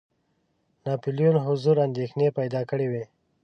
[0.85, 3.03] ناپولیون حضور اندېښنې پیدا کړي وې.